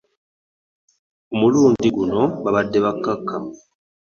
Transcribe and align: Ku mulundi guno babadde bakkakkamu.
Ku 1.27 1.33
mulundi 1.41 1.87
guno 1.95 2.21
babadde 2.43 2.77
bakkakkamu. 2.85 3.51